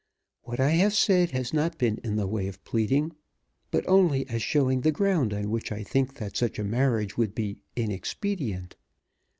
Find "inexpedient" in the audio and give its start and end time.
7.75-8.77